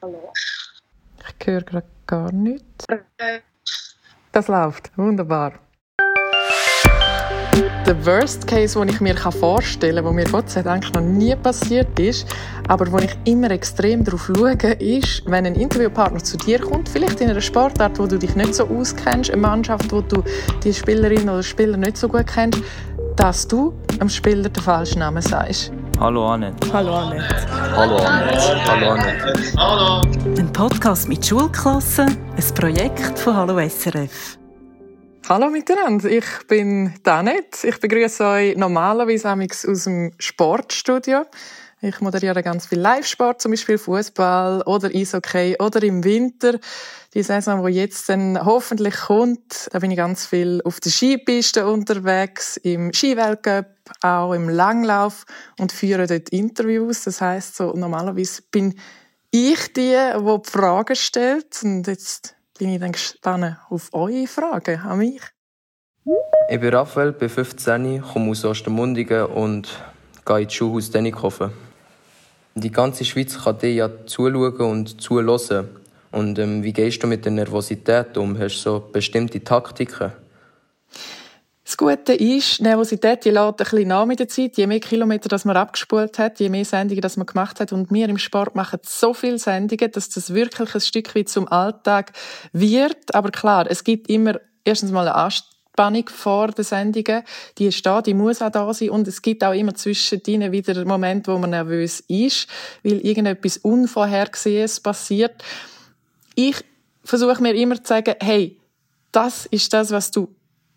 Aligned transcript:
Hallo. 0.00 0.32
Ich 1.38 1.46
höre 1.46 1.62
gerade 1.62 1.86
gar 2.06 2.32
nichts. 2.32 2.86
Das 4.32 4.48
läuft. 4.48 4.90
Wunderbar. 4.96 5.54
Der 7.86 8.04
Worst 8.04 8.46
Case, 8.46 8.78
den 8.78 8.88
ich 8.88 9.00
mir 9.00 9.16
vorstellen 9.16 10.04
kann, 10.04 10.04
der 10.04 10.12
mir 10.12 10.30
Gott 10.30 10.50
sei 10.50 10.62
Dank 10.62 10.92
noch 10.92 11.02
nie 11.02 11.36
passiert 11.36 11.98
ist, 11.98 12.26
aber 12.68 12.90
wo 12.90 12.98
ich 12.98 13.16
immer 13.24 13.50
extrem 13.50 14.02
darauf 14.02 14.26
schaue, 14.26 14.52
ist, 14.52 15.22
wenn 15.26 15.46
ein 15.46 15.54
Interviewpartner 15.54 16.22
zu 16.22 16.36
dir 16.36 16.58
kommt, 16.60 16.88
vielleicht 16.88 17.20
in 17.20 17.30
einer 17.30 17.40
Sportart, 17.40 17.98
wo 17.98 18.06
du 18.06 18.18
dich 18.18 18.34
nicht 18.34 18.54
so 18.54 18.66
auskennst, 18.66 19.30
eine 19.30 19.40
Mannschaft, 19.40 19.92
wo 19.92 20.00
du 20.00 20.22
die 20.64 20.74
Spielerin 20.74 21.28
oder 21.28 21.42
Spieler 21.42 21.76
nicht 21.76 21.96
so 21.96 22.08
gut 22.08 22.26
kennst, 22.26 22.60
dass 23.16 23.46
du 23.46 23.72
dem 24.00 24.08
Spieler 24.08 24.48
den 24.48 24.62
falschen 24.62 24.98
Namen 24.98 25.22
sagst. 25.22 25.72
Hallo 25.98 26.26
Annette. 26.26 26.70
Hallo 26.72 26.94
Annette. 26.94 27.48
Hallo 27.50 27.96
Annette. 27.96 28.64
Hallo 28.66 28.90
Annette. 28.90 29.52
Hallo. 29.56 30.02
Ein 30.36 30.52
Podcast 30.52 31.08
mit 31.08 31.24
Schulklassen, 31.24 32.18
ein 32.36 32.54
Projekt 32.54 33.18
von 33.18 33.34
Hallo 33.34 33.58
SRF. 33.66 34.36
Hallo 35.26 35.48
miteinander, 35.48 36.10
ich 36.10 36.26
bin 36.48 36.92
Danet. 37.02 37.64
Ich 37.64 37.80
begrüße 37.80 38.24
euch 38.24 38.56
normalerweise 38.58 39.30
aus 39.32 39.84
dem 39.84 40.12
Sportstudio. 40.18 41.24
Ich 41.80 42.00
moderiere 42.00 42.42
ganz 42.42 42.66
viel 42.66 42.78
Live-Sport, 42.78 43.40
zum 43.40 43.52
Beispiel 43.52 43.78
Fußball 43.78 44.62
oder 44.62 44.88
Eishockey 44.88 45.56
oder 45.58 45.82
im 45.82 46.04
Winter. 46.04 46.58
Die 47.14 47.22
Saison, 47.22 47.64
die 47.64 47.72
jetzt 47.72 48.08
dann 48.10 48.44
hoffentlich 48.44 48.96
kommt, 48.96 49.68
da 49.72 49.78
bin 49.78 49.90
ich 49.90 49.96
ganz 49.96 50.26
viel 50.26 50.60
auf 50.64 50.78
der 50.80 50.90
Skipiste 50.90 51.66
unterwegs, 51.66 52.58
im 52.58 52.92
Skiweltcup, 52.92 53.75
auch 54.02 54.32
im 54.32 54.48
Langlauf 54.48 55.24
und 55.58 55.72
führe 55.72 56.06
dort 56.06 56.28
Interviews. 56.30 57.04
Das 57.04 57.20
heißt, 57.20 57.56
so 57.56 57.72
normalerweise 57.72 58.42
bin 58.50 58.74
ich 59.30 59.72
die, 59.72 59.96
die 59.96 60.42
die 60.44 60.50
Fragen 60.50 60.96
stellt 60.96 61.60
und 61.62 61.86
jetzt 61.86 62.36
bin 62.58 62.70
ich 62.70 62.80
dann 62.80 62.92
gespannt 62.92 63.56
auf 63.68 63.90
eure 63.92 64.26
Fragen 64.26 64.80
an 64.80 64.98
mich. 64.98 65.22
Ich 66.48 66.60
bin 66.60 66.72
Raphael, 66.72 67.12
bin 67.12 67.28
15, 67.28 68.00
komme 68.00 68.30
aus 68.30 68.44
Ostermundigen 68.44 69.26
und 69.26 69.68
gehe 70.24 70.42
ins 70.42 70.54
Schulhaus 70.54 70.90
Dennikhofen. 70.90 71.50
Die 72.54 72.70
ganze 72.70 73.04
Schweiz 73.04 73.42
kann 73.42 73.58
dir 73.58 73.72
ja 73.72 73.90
zuschauen 74.06 74.70
und 74.70 75.00
zuhören. 75.00 75.68
Und 76.12 76.38
ähm, 76.38 76.62
wie 76.62 76.72
gehst 76.72 77.02
du 77.02 77.06
mit 77.06 77.24
der 77.24 77.32
Nervosität 77.32 78.16
um? 78.16 78.38
Hast 78.38 78.56
du 78.64 78.70
so 78.70 78.88
bestimmte 78.92 79.42
Taktiken? 79.42 80.12
Das 81.66 81.76
Gute 81.76 82.14
ist, 82.14 82.60
Nervosität 82.60 83.24
die 83.24 83.30
lädt 83.30 83.40
ein 83.40 83.56
bisschen 83.56 83.88
nach 83.88 84.06
mit 84.06 84.20
der 84.20 84.28
Zeit. 84.28 84.56
Je 84.56 84.68
mehr 84.68 84.78
Kilometer 84.78 85.28
das 85.28 85.44
man 85.44 85.56
abgespult 85.56 86.16
hat, 86.16 86.38
je 86.38 86.48
mehr 86.48 86.64
Sendungen 86.64 87.00
das 87.00 87.16
man 87.16 87.26
gemacht 87.26 87.58
hat. 87.58 87.72
Und 87.72 87.90
wir 87.90 88.08
im 88.08 88.18
Sport 88.18 88.54
machen 88.54 88.78
so 88.84 89.12
viele 89.12 89.40
Sendungen, 89.40 89.90
dass 89.90 90.08
das 90.08 90.32
wirklich 90.32 90.72
ein 90.76 90.80
Stück 90.80 91.12
weit 91.16 91.28
zum 91.28 91.48
Alltag 91.48 92.12
wird. 92.52 93.12
Aber 93.16 93.32
klar, 93.32 93.66
es 93.68 93.82
gibt 93.82 94.08
immer 94.08 94.38
erstens 94.64 94.92
mal 94.92 95.08
eine 95.08 95.16
Anspannung 95.16 96.08
vor 96.08 96.52
den 96.52 96.64
Sendungen. 96.64 97.24
Die 97.58 97.66
ist 97.66 97.84
da, 97.84 98.00
die 98.00 98.14
muss 98.14 98.42
auch 98.42 98.52
da 98.52 98.72
sein. 98.72 98.90
Und 98.90 99.08
es 99.08 99.20
gibt 99.20 99.42
auch 99.42 99.52
immer 99.52 99.74
zwischen 99.74 100.22
zwischendrin 100.22 100.52
wieder 100.52 100.84
Momente, 100.84 101.32
wo 101.32 101.38
man 101.38 101.50
nervös 101.50 101.98
ist, 102.06 102.46
weil 102.84 103.04
irgendetwas 103.04 103.56
Unvorhergesehenes 103.56 104.78
passiert. 104.78 105.42
Ich 106.36 106.64
versuche 107.02 107.42
mir 107.42 107.56
immer 107.56 107.82
zu 107.82 107.88
sagen, 107.88 108.14
hey, 108.20 108.56
das 109.10 109.46
ist 109.46 109.72
das, 109.72 109.90
was 109.90 110.12
du 110.12 110.28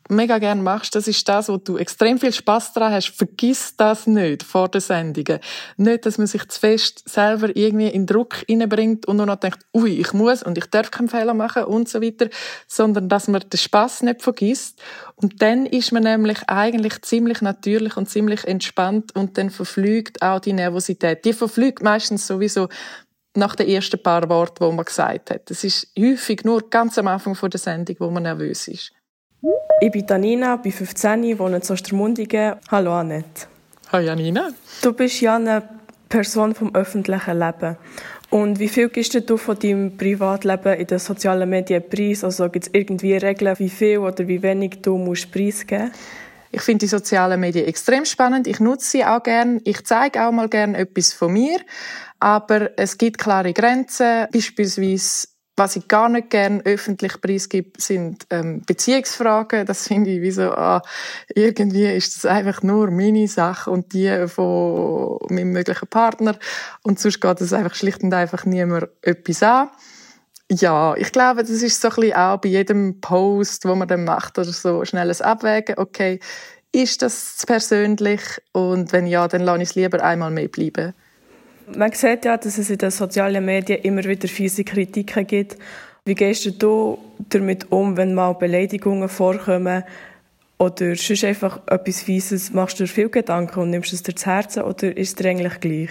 mega 0.09 0.39
gerne 0.39 0.61
machst, 0.61 0.95
das 0.95 1.07
ist 1.07 1.27
das, 1.29 1.49
wo 1.49 1.57
du 1.57 1.77
extrem 1.77 2.19
viel 2.19 2.33
Spaß 2.33 2.73
daran 2.73 2.93
hast. 2.93 3.09
Vergiss 3.09 3.75
das 3.77 4.07
nicht 4.07 4.43
vor 4.43 4.67
der 4.67 4.81
Sendung. 4.81 5.39
Nicht, 5.77 6.05
dass 6.05 6.17
man 6.17 6.27
sich 6.27 6.47
zu 6.49 6.59
fest 6.59 7.07
selber 7.07 7.55
irgendwie 7.55 7.87
in 7.87 8.05
Druck 8.05 8.43
hineinbringt 8.47 9.05
und 9.07 9.17
nur 9.17 9.27
noch 9.27 9.37
denkt, 9.37 9.59
ui, 9.73 9.91
ich 9.91 10.13
muss 10.13 10.43
und 10.43 10.57
ich 10.57 10.65
darf 10.65 10.91
keinen 10.91 11.09
Fehler 11.09 11.33
machen 11.33 11.63
und 11.63 11.87
so 11.87 12.01
weiter, 12.01 12.29
sondern 12.67 13.07
dass 13.07 13.27
man 13.27 13.41
den 13.41 13.57
Spaß 13.57 14.01
nicht 14.03 14.21
vergisst. 14.21 14.81
Und 15.15 15.41
dann 15.41 15.65
ist 15.65 15.91
man 15.91 16.03
nämlich 16.03 16.39
eigentlich 16.47 17.01
ziemlich 17.03 17.41
natürlich 17.41 17.95
und 17.95 18.09
ziemlich 18.09 18.45
entspannt 18.45 19.15
und 19.15 19.37
dann 19.37 19.49
verflügt 19.49 20.21
auch 20.21 20.39
die 20.39 20.53
Nervosität. 20.53 21.23
Die 21.25 21.33
verflügt 21.33 21.83
meistens 21.83 22.25
sowieso 22.25 22.67
nach 23.35 23.55
den 23.55 23.67
ersten 23.67 24.01
paar 24.01 24.27
Worten, 24.29 24.65
wo 24.65 24.71
man 24.71 24.85
gesagt 24.85 25.29
hat. 25.29 25.51
Es 25.51 25.63
ist 25.63 25.91
häufig 25.97 26.43
nur 26.43 26.69
ganz 26.69 26.97
am 26.97 27.07
Anfang 27.07 27.37
der 27.49 27.59
Sendung, 27.59 27.95
wo 27.99 28.09
man 28.09 28.23
nervös 28.23 28.67
ist. 28.67 28.91
Ich 29.81 29.91
bin 29.91 30.05
Danina, 30.05 30.57
bin 30.57 30.71
15, 30.71 31.39
wohne 31.39 31.57
in 31.57 31.61
Ostermundigen. 31.61 32.55
Hallo 32.69 32.93
Annette. 32.93 33.47
Hallo 33.91 34.05
Janina. 34.05 34.49
Du 34.81 34.93
bist 34.93 35.21
ja 35.21 35.37
eine 35.37 35.63
Person 36.09 36.53
vom 36.53 36.75
öffentlichen 36.75 37.39
Leben. 37.39 37.77
Und 38.29 38.59
wie 38.59 38.67
viel 38.67 38.89
gibst 38.89 39.15
du 39.29 39.37
von 39.37 39.57
deinem 39.57 39.95
Privatleben 39.97 40.73
in 40.73 40.87
den 40.87 40.99
sozialen 40.99 41.49
Medien 41.49 41.83
preis? 41.89 42.23
Also 42.23 42.49
gibt 42.49 42.67
es 42.67 42.73
irgendwie 42.73 43.15
Regeln, 43.15 43.57
wie 43.59 43.69
viel 43.69 43.99
oder 43.99 44.27
wie 44.27 44.41
wenig 44.41 44.81
du 44.81 44.97
musst 44.97 45.31
preisgeben 45.31 45.91
ich 46.51 46.61
finde 46.61 46.85
die 46.85 46.87
sozialen 46.87 47.39
Medien 47.39 47.67
extrem 47.67 48.05
spannend. 48.05 48.47
Ich 48.47 48.59
nutze 48.59 48.89
sie 48.89 49.05
auch 49.05 49.21
gern. 49.21 49.61
Ich 49.65 49.85
zeige 49.85 50.25
auch 50.25 50.31
mal 50.31 50.49
gern 50.49 50.73
etwas 50.73 51.13
von 51.13 51.33
mir. 51.33 51.59
Aber 52.19 52.71
es 52.77 52.97
gibt 52.97 53.19
klare 53.19 53.53
Grenzen. 53.53 54.27
Beispielsweise 54.33 55.27
was 55.59 55.75
ich 55.75 55.87
gar 55.87 56.09
nicht 56.09 56.29
gern 56.29 56.61
öffentlich 56.61 57.21
preisgebe, 57.21 57.71
sind 57.77 58.25
ähm, 58.29 58.63
Beziehungsfragen. 58.65 59.65
Das 59.65 59.87
finde 59.87 60.09
ich 60.09 60.21
wie 60.21 60.31
so, 60.31 60.51
ah, 60.51 60.81
irgendwie 61.35 61.85
ist 61.85 62.15
das 62.15 62.25
einfach 62.25 62.63
nur 62.63 62.89
meine 62.89 63.27
Sache 63.27 63.69
und 63.69 63.93
die 63.93 64.27
von 64.27 65.19
meinem 65.29 65.51
möglichen 65.51 65.87
Partner. 65.87 66.39
Und 66.81 66.99
sonst 66.99 67.19
geht 67.19 67.41
es 67.41 67.53
einfach 67.53 67.75
schlicht 67.75 68.01
und 68.01 68.13
einfach 68.13 68.45
niemand 68.45 68.87
etwas 69.01 69.43
an. 69.43 69.69
Ja, 70.51 70.95
ich 70.95 71.11
glaube, 71.11 71.41
das 71.41 71.61
ist 71.61 71.79
so 71.79 71.89
ein 71.89 71.95
bisschen 71.95 72.13
auch 72.13 72.37
bei 72.37 72.49
jedem 72.49 73.01
Post, 73.01 73.65
wo 73.65 73.75
man 73.75 73.87
dann 73.87 74.05
macht 74.05 74.39
oder 74.39 74.51
so, 74.51 74.83
schnelles 74.83 75.21
Abwägen. 75.21 75.77
Okay, 75.77 76.19
ist 76.71 77.01
das 77.01 77.43
persönlich? 77.45 78.21
Und 78.53 78.93
wenn 78.93 79.05
ja, 79.05 79.27
dann 79.27 79.41
lasse 79.41 79.61
ich 79.61 79.69
es 79.69 79.75
lieber 79.75 80.01
einmal 80.03 80.31
mehr 80.31 80.47
bleiben. 80.47 80.93
Man 81.75 81.91
sieht 81.91 82.25
ja, 82.25 82.37
dass 82.37 82.57
es 82.57 82.69
in 82.69 82.77
den 82.77 82.91
sozialen 82.91 83.45
Medien 83.45 83.81
immer 83.81 84.03
wieder 84.03 84.27
fiese 84.27 84.63
Kritiken 84.63 85.27
gibt. 85.27 85.57
Wie 86.05 86.15
gehst 86.15 86.61
du 86.61 86.97
damit 87.29 87.71
um, 87.71 87.97
wenn 87.97 88.13
mal 88.13 88.33
Beleidigungen 88.33 89.09
vorkommen 89.09 89.83
oder 90.57 90.95
sonst 90.95 91.23
einfach 91.23 91.61
etwas 91.67 92.01
Fieses? 92.01 92.51
Machst 92.51 92.79
du 92.79 92.85
dir 92.85 92.89
viel 92.89 93.09
Gedanken 93.09 93.59
und 93.59 93.69
nimmst 93.69 93.93
es 93.93 94.03
dir 94.03 94.15
zu 94.15 94.25
Herzen 94.25 94.63
oder 94.63 94.95
ist 94.97 95.09
es 95.09 95.15
dir 95.15 95.29
eigentlich 95.29 95.59
gleich? 95.59 95.89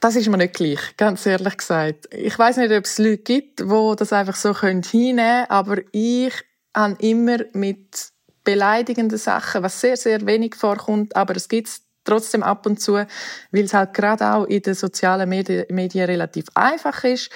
Das 0.00 0.14
ist 0.14 0.28
mir 0.28 0.38
nicht 0.38 0.54
gleich, 0.54 0.96
ganz 0.96 1.26
ehrlich 1.26 1.56
gesagt. 1.56 2.08
Ich 2.12 2.38
weiß 2.38 2.58
nicht, 2.58 2.72
ob 2.72 2.84
es 2.84 2.98
Leute 2.98 3.18
gibt, 3.18 3.60
die 3.60 3.94
das 3.96 4.12
einfach 4.12 4.36
so 4.36 4.58
hinnehmen 4.58 5.16
können, 5.16 5.46
aber 5.48 5.78
ich 5.90 6.32
habe 6.74 6.96
immer 7.00 7.38
mit 7.52 8.10
beleidigenden 8.44 9.18
Sachen, 9.18 9.62
was 9.62 9.80
sehr, 9.80 9.96
sehr 9.96 10.24
wenig 10.24 10.54
vorkommt, 10.54 11.16
aber 11.16 11.34
es 11.36 11.48
gibt 11.48 11.68
trotzdem 12.04 12.42
ab 12.42 12.66
und 12.66 12.80
zu, 12.80 12.94
weil 12.94 13.64
es 13.64 13.74
halt 13.74 13.94
gerade 13.94 14.32
auch 14.32 14.44
in 14.44 14.62
den 14.62 14.74
sozialen 14.74 15.28
Medien, 15.28 15.66
Medien 15.70 16.06
relativ 16.06 16.46
einfach 16.54 17.04
ist, 17.04 17.30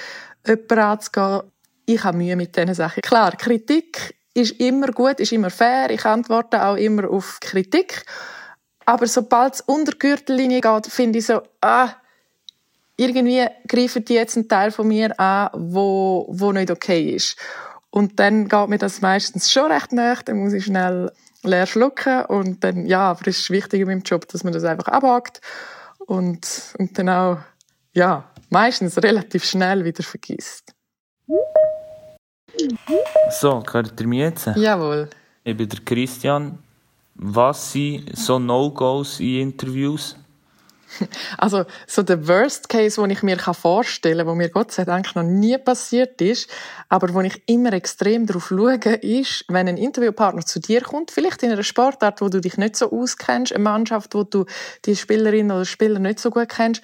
jemanden 0.46 0.78
anzugehen. 0.78 1.42
Ich 1.84 2.04
habe 2.04 2.16
Mühe 2.16 2.36
mit 2.36 2.56
diesen 2.56 2.74
Sachen. 2.74 3.02
Klar, 3.02 3.32
Kritik 3.36 4.14
ist 4.34 4.60
immer 4.60 4.88
gut, 4.88 5.20
ist 5.20 5.32
immer 5.32 5.50
fair. 5.50 5.90
Ich 5.90 6.04
antworte 6.04 6.64
auch 6.64 6.76
immer 6.76 7.10
auf 7.10 7.38
Kritik. 7.40 8.04
Aber 8.84 9.06
sobald 9.06 9.54
es 9.54 9.60
unter 9.62 9.92
die 9.92 9.98
Gürtellinie 9.98 10.60
geht, 10.60 10.86
finde 10.86 11.18
ich 11.18 11.26
so, 11.26 11.42
ah, 11.60 11.90
irgendwie 12.96 13.46
greifen 13.68 14.04
die 14.04 14.14
jetzt 14.14 14.36
einen 14.36 14.48
Teil 14.48 14.70
von 14.70 14.88
mir 14.88 15.18
an, 15.18 15.50
wo, 15.54 16.26
wo 16.28 16.52
nicht 16.52 16.70
okay 16.70 17.10
ist. 17.14 17.36
Und 17.90 18.18
dann 18.18 18.48
geht 18.48 18.68
mir 18.68 18.78
das 18.78 19.00
meistens 19.00 19.50
schon 19.50 19.70
recht 19.70 19.92
nach. 19.92 20.22
Dann 20.22 20.38
muss 20.38 20.52
ich 20.52 20.64
schnell 20.64 21.12
leer 21.42 21.66
schlucken 21.66 22.24
und 22.26 22.62
dann, 22.64 22.86
ja, 22.86 23.10
aber 23.10 23.26
es 23.26 23.38
ist 23.38 23.50
wichtig 23.50 23.80
in 23.80 23.88
meinem 23.88 24.02
Job, 24.02 24.28
dass 24.28 24.44
man 24.44 24.52
das 24.52 24.64
einfach 24.64 24.88
abhakt 24.88 25.40
und, 26.06 26.74
und 26.78 26.98
dann 26.98 27.08
auch, 27.08 27.38
ja, 27.92 28.24
meistens 28.50 29.02
relativ 29.02 29.44
schnell 29.44 29.84
wieder 29.84 30.02
vergisst. 30.02 30.74
So, 33.30 33.62
hört 33.72 34.00
ihr 34.00 34.06
mich 34.06 34.18
jetzt? 34.18 34.50
Jawohl. 34.56 35.08
Ich 35.44 35.56
bin 35.56 35.68
der 35.68 35.80
Christian. 35.80 36.58
Was 37.14 37.72
sind 37.72 38.16
so 38.16 38.38
No-Gos 38.38 39.20
in 39.20 39.50
Interviews? 39.50 40.16
Also, 41.38 41.64
so 41.86 42.02
der 42.02 42.28
Worst 42.28 42.68
Case, 42.68 43.00
den 43.00 43.10
ich 43.10 43.22
mir 43.22 43.38
vorstellen 43.38 44.18
kann, 44.18 44.26
wo 44.26 44.34
mir 44.34 44.48
Gott 44.48 44.72
sei 44.72 44.84
Dank 44.84 45.14
noch 45.14 45.22
nie 45.22 45.58
passiert 45.58 46.20
ist, 46.20 46.50
aber 46.88 47.12
wo 47.14 47.20
ich 47.20 47.42
immer 47.46 47.72
extrem 47.72 48.26
darauf 48.26 48.48
schaue, 48.48 48.76
ist, 48.76 49.44
wenn 49.48 49.68
ein 49.68 49.76
Interviewpartner 49.76 50.44
zu 50.44 50.60
dir 50.60 50.80
kommt, 50.82 51.10
vielleicht 51.10 51.42
in 51.42 51.52
einer 51.52 51.62
Sportart, 51.62 52.20
wo 52.20 52.28
du 52.28 52.40
dich 52.40 52.56
nicht 52.56 52.76
so 52.76 52.90
auskennst, 52.92 53.52
eine 53.52 53.64
Mannschaft, 53.64 54.14
wo 54.14 54.24
du 54.24 54.44
die 54.84 54.96
Spielerin 54.96 55.50
oder 55.50 55.64
Spieler 55.64 55.98
nicht 55.98 56.18
so 56.18 56.30
gut 56.30 56.48
kennst, 56.48 56.82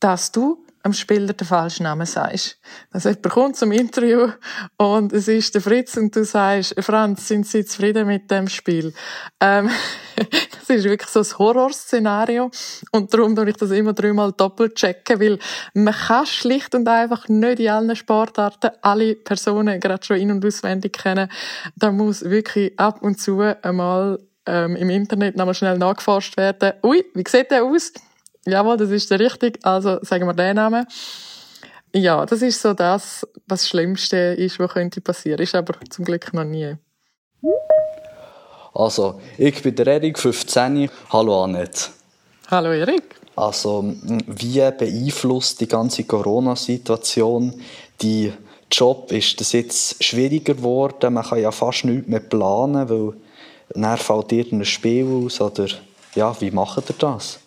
dass 0.00 0.32
du 0.32 0.63
am 0.84 0.92
Spieler 0.92 1.32
den 1.32 1.46
falschen 1.46 1.84
Namen 1.84 2.04
sagst. 2.04 2.58
Also 2.90 3.08
jemand 3.08 3.30
kommt 3.30 3.56
zum 3.56 3.72
Interview 3.72 4.28
und 4.76 5.14
es 5.14 5.28
ist 5.28 5.54
der 5.54 5.62
Fritz 5.62 5.96
und 5.96 6.14
du 6.14 6.24
sagst, 6.24 6.74
Franz, 6.78 7.26
sind 7.26 7.46
Sie 7.46 7.64
zufrieden 7.64 8.06
mit 8.06 8.30
dem 8.30 8.48
Spiel? 8.48 8.92
Ähm, 9.40 9.70
das 10.16 10.68
ist 10.68 10.84
wirklich 10.84 11.08
so 11.08 11.20
ein 11.20 11.38
Horrorszenario 11.38 12.50
und 12.92 13.12
darum 13.14 13.34
tue 13.34 13.48
ich 13.48 13.56
das 13.56 13.70
immer 13.70 13.94
dreimal 13.94 14.32
doppelt 14.32 14.74
checken, 14.74 15.20
weil 15.20 15.38
man 15.72 15.94
kann 15.94 16.26
schlicht 16.26 16.74
und 16.74 16.86
einfach 16.86 17.28
nicht 17.28 17.60
in 17.60 17.70
allen 17.70 17.96
Sportarten 17.96 18.70
alle 18.82 19.14
Personen 19.14 19.80
gerade 19.80 20.04
schon 20.04 20.18
in- 20.18 20.32
und 20.32 20.44
auswendig 20.44 20.98
kennen. 20.98 21.30
Da 21.76 21.92
muss 21.92 22.24
wirklich 22.24 22.78
ab 22.78 23.00
und 23.00 23.18
zu 23.18 23.40
einmal 23.40 24.18
ähm, 24.44 24.76
im 24.76 24.90
Internet 24.90 25.34
nochmal 25.34 25.54
schnell 25.54 25.78
nachgeforscht 25.78 26.36
werden. 26.36 26.74
Ui, 26.82 27.02
wie 27.14 27.24
sieht 27.26 27.50
der 27.50 27.64
aus? 27.64 27.90
Jawohl, 28.46 28.76
das 28.76 28.90
ist 28.90 29.10
der 29.10 29.20
richtig. 29.20 29.58
Also 29.62 29.98
sagen 30.02 30.26
wir 30.26 30.34
den 30.34 30.56
Namen. 30.56 30.86
Ja, 31.94 32.26
das 32.26 32.42
ist 32.42 32.60
so 32.60 32.74
das, 32.74 33.26
was 33.46 33.60
das 33.60 33.68
Schlimmste 33.68 34.16
ist, 34.16 34.58
was 34.58 34.72
könnte 34.72 35.00
passieren. 35.00 35.40
Ist 35.40 35.54
aber 35.54 35.74
zum 35.88 36.04
Glück 36.04 36.32
noch 36.34 36.44
nie. 36.44 36.76
Also, 38.74 39.20
ich 39.38 39.62
bin 39.62 39.76
der 39.76 39.86
Erik, 39.86 40.18
15. 40.18 40.90
Hallo 41.10 41.44
Annette. 41.44 41.90
Hallo 42.50 42.72
Erik. 42.72 43.14
Also, 43.36 43.84
wie 44.26 44.58
beeinflusst 44.58 45.60
die 45.60 45.68
ganze 45.68 46.02
Corona-Situation 46.02 47.54
die 48.02 48.32
Job? 48.70 49.12
Ist 49.12 49.40
das 49.40 49.52
jetzt 49.52 50.02
schwieriger 50.02 50.54
geworden? 50.54 51.14
Man 51.14 51.24
kann 51.24 51.40
ja 51.40 51.52
fast 51.52 51.84
nichts 51.84 52.08
mehr 52.08 52.20
planen, 52.20 52.88
weil 52.88 53.12
dann 53.70 53.96
fällt 53.96 54.32
irgendein 54.32 54.64
Spiel 54.64 55.06
aus. 55.24 55.40
Oder 55.40 55.68
ja, 56.16 56.34
wie 56.40 56.50
macht 56.50 56.90
ihr 56.90 56.96
das? 56.98 57.38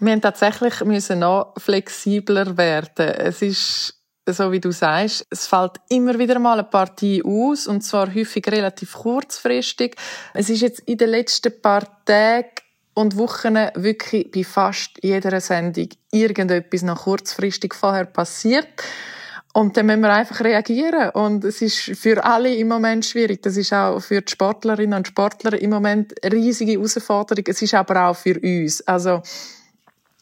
Wir 0.00 0.04
müssen 0.10 0.22
tatsächlich 0.22 0.80
noch 1.10 1.54
flexibler 1.56 2.56
werden. 2.56 3.08
Es 3.16 3.42
ist 3.42 3.94
so 4.30 4.52
wie 4.52 4.60
du 4.60 4.70
sagst, 4.70 5.26
es 5.30 5.46
fällt 5.46 5.80
immer 5.88 6.18
wieder 6.18 6.38
mal 6.38 6.58
eine 6.58 6.64
Partie 6.64 7.22
aus 7.24 7.66
und 7.66 7.82
zwar 7.82 8.14
häufig 8.14 8.46
relativ 8.46 8.92
kurzfristig. 8.92 9.96
Es 10.34 10.50
ist 10.50 10.60
jetzt 10.60 10.80
in 10.80 10.98
den 10.98 11.10
letzten 11.10 11.60
paar 11.62 12.04
Tagen 12.04 12.48
und 12.94 13.16
Wochen 13.16 13.54
wirklich 13.74 14.30
bei 14.30 14.44
fast 14.44 14.98
jeder 15.02 15.40
Sendung 15.40 15.88
irgendetwas 16.10 16.82
noch 16.82 17.04
kurzfristig 17.04 17.74
vorher 17.74 18.06
passiert. 18.06 18.68
Und 19.54 19.76
dann 19.76 19.86
müssen 19.86 20.02
wir 20.02 20.12
einfach 20.12 20.40
reagieren. 20.40 21.10
Und 21.10 21.44
es 21.44 21.62
ist 21.62 21.78
für 21.98 22.22
alle 22.22 22.54
im 22.54 22.68
Moment 22.68 23.04
schwierig. 23.04 23.42
Das 23.42 23.56
ist 23.56 23.72
auch 23.72 24.00
für 24.00 24.20
die 24.20 24.30
Sportlerinnen 24.30 24.98
und 24.98 25.08
Sportler 25.08 25.60
im 25.60 25.70
Moment 25.70 26.12
eine 26.22 26.34
riesige 26.34 26.72
Herausforderung. 26.72 27.44
Es 27.48 27.62
ist 27.62 27.74
aber 27.74 28.08
auch 28.08 28.16
für 28.16 28.38
uns. 28.38 28.86
Also, 28.86 29.22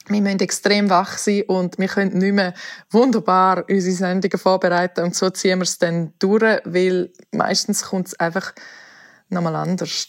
wir 0.08 0.20
müssen 0.20 0.40
extrem 0.40 0.90
wach 0.90 1.18
sein 1.18 1.42
und 1.48 1.78
wir 1.78 1.88
können 1.88 2.18
nicht 2.18 2.32
mehr 2.32 2.54
wunderbar 2.90 3.64
unsere 3.68 3.94
Sendungen 3.94 4.38
vorbereiten 4.38 5.04
und 5.04 5.14
so 5.14 5.30
ziehen 5.30 5.58
wir 5.58 5.64
es 5.64 5.78
dann 5.78 6.12
durch, 6.18 6.60
weil 6.64 7.10
meistens 7.32 7.82
kommt 7.82 8.08
es 8.08 8.20
einfach 8.20 8.52
nochmal 9.28 9.56
anders. 9.56 10.08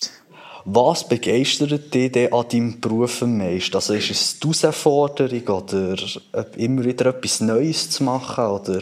Was 0.70 1.08
begeistert 1.08 1.94
dich 1.94 2.12
denn 2.12 2.34
an 2.34 2.46
deinem 2.50 2.82
Beruf 2.82 3.22
am 3.24 3.38
meisten? 3.38 3.76
Also 3.76 3.94
ist 3.94 4.12
es 4.12 4.40
die 4.40 4.50
Herausforderung 4.50 5.48
oder 5.48 5.96
immer 6.58 6.84
wieder 6.84 7.06
etwas 7.06 7.40
Neues 7.40 7.90
zu 7.90 8.04
machen? 8.04 8.46
Oder? 8.46 8.82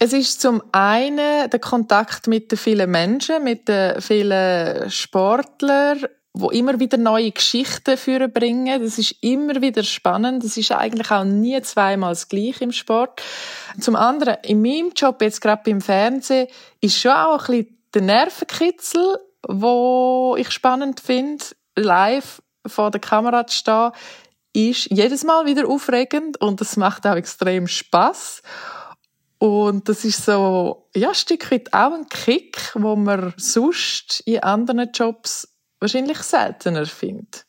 Es 0.00 0.12
ist 0.12 0.40
zum 0.40 0.60
einen 0.72 1.48
der 1.48 1.60
Kontakt 1.60 2.26
mit 2.26 2.50
den 2.50 2.58
vielen 2.58 2.90
Menschen, 2.90 3.44
mit 3.44 3.68
den 3.68 4.00
vielen 4.00 4.90
Sportlern, 4.90 6.06
wo 6.34 6.50
immer 6.50 6.80
wieder 6.80 6.96
neue 6.96 7.30
Geschichten 7.30 7.96
führen 7.96 8.32
bringen. 8.32 8.82
Das 8.82 8.98
ist 8.98 9.16
immer 9.20 9.60
wieder 9.60 9.82
spannend. 9.82 10.44
Das 10.44 10.56
ist 10.56 10.72
eigentlich 10.72 11.10
auch 11.10 11.24
nie 11.24 11.60
zweimal 11.62 12.12
das 12.12 12.28
Gleiche 12.28 12.64
im 12.64 12.72
Sport. 12.72 13.22
Zum 13.78 13.96
anderen, 13.96 14.38
in 14.42 14.62
meinem 14.62 14.92
Job, 14.96 15.20
jetzt 15.20 15.40
gerade 15.40 15.62
beim 15.64 15.80
Fernsehen, 15.80 16.48
ist 16.80 16.98
schon 16.98 17.12
auch 17.12 17.48
ein 17.48 17.58
bisschen 17.58 17.78
der 17.94 18.02
Nervenkitzel, 18.02 19.18
wo 19.46 20.36
ich 20.38 20.50
spannend 20.50 21.00
finde, 21.00 21.44
live 21.76 22.40
vor 22.66 22.90
der 22.90 23.00
Kamera 23.00 23.46
zu 23.46 23.56
stehen, 23.56 23.90
ist 24.54 24.90
jedes 24.90 25.24
Mal 25.24 25.46
wieder 25.46 25.68
aufregend 25.68 26.40
und 26.40 26.60
es 26.60 26.76
macht 26.76 27.06
auch 27.06 27.16
extrem 27.16 27.66
Spaß. 27.66 28.42
Und 29.38 29.88
das 29.88 30.04
ist 30.04 30.24
so, 30.24 30.88
ja, 30.94 31.08
ein 31.08 31.14
Stück 31.14 31.50
weit 31.50 31.74
auch 31.74 31.92
ein 31.92 32.08
Kick, 32.08 32.70
wo 32.74 32.94
man 32.94 33.34
sonst 33.36 34.20
in 34.20 34.40
anderen 34.42 34.90
Jobs 34.92 35.51
wahrscheinlich 35.82 36.18
seltener 36.18 36.86
findet. 36.86 37.44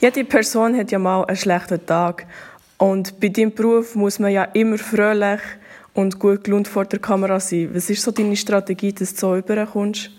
Jede 0.00 0.24
Person 0.24 0.76
hat 0.76 0.90
ja 0.90 0.98
mal 0.98 1.24
einen 1.24 1.36
schlechten 1.36 1.84
Tag. 1.86 2.26
Und 2.76 3.18
bei 3.20 3.28
deinem 3.28 3.54
Beruf 3.54 3.94
muss 3.94 4.18
man 4.18 4.30
ja 4.30 4.44
immer 4.44 4.76
fröhlich 4.76 5.40
und 5.94 6.18
gut 6.18 6.44
gelaunt 6.44 6.68
vor 6.68 6.84
der 6.84 6.98
Kamera 6.98 7.40
sein. 7.40 7.70
Was 7.72 7.88
ist 7.88 8.02
so 8.02 8.10
deine 8.10 8.36
Strategie, 8.36 8.92
dass 8.92 9.14
du 9.14 9.20
so 9.20 9.32
rüberkommst? 9.32 10.10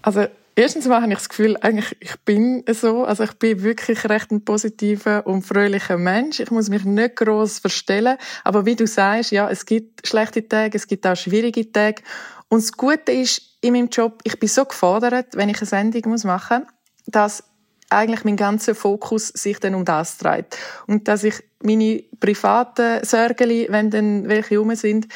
Also, 0.00 0.24
erstens 0.54 0.86
mal 0.86 1.02
habe 1.02 1.12
ich 1.12 1.18
das 1.18 1.28
Gefühl, 1.28 1.58
eigentlich, 1.60 1.94
ich 2.00 2.16
bin 2.24 2.64
so. 2.68 3.04
Also, 3.04 3.24
ich 3.24 3.34
bin 3.34 3.62
wirklich 3.62 4.08
recht 4.08 4.30
ein 4.30 4.42
positiver 4.42 5.26
und 5.26 5.42
fröhlicher 5.42 5.98
Mensch. 5.98 6.40
Ich 6.40 6.50
muss 6.50 6.70
mich 6.70 6.84
nicht 6.84 7.16
gross 7.16 7.58
verstellen. 7.58 8.16
Aber 8.44 8.64
wie 8.64 8.76
du 8.76 8.86
sagst, 8.86 9.30
ja, 9.30 9.50
es 9.50 9.66
gibt 9.66 10.06
schlechte 10.06 10.48
Tage, 10.48 10.78
es 10.78 10.86
gibt 10.86 11.06
auch 11.06 11.16
schwierige 11.16 11.70
Tage. 11.70 12.02
Und 12.48 12.62
das 12.62 12.72
Gute 12.72 13.12
ist 13.12 13.42
in 13.60 13.74
meinem 13.74 13.88
Job, 13.90 14.20
ich 14.24 14.40
bin 14.40 14.48
so 14.48 14.64
gefordert, 14.64 15.36
wenn 15.36 15.50
ich 15.50 15.58
eine 15.58 15.66
Sendung 15.66 16.18
machen 16.24 16.60
muss, 16.60 16.66
dass 17.06 17.44
eigentlich 17.90 18.24
mein 18.24 18.36
ganzer 18.36 18.74
Fokus 18.74 19.28
sich 19.28 19.58
dann 19.58 19.74
um 19.74 19.84
das 19.84 20.18
dreht. 20.18 20.56
Und 20.86 21.08
dass 21.08 21.24
ich 21.24 21.42
meine 21.62 22.04
privaten 22.20 23.04
Sorgen, 23.04 23.66
wenn 23.68 23.90
dann 23.90 24.28
welche 24.28 24.58
rum 24.58 24.74
sind, 24.74 25.08